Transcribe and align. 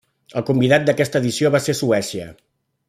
El 0.39 0.45
convidat 0.47 0.87
d’aquesta 0.87 1.21
edició 1.25 1.53
va 1.57 1.65
ser 1.67 1.77
Suècia. 1.83 2.31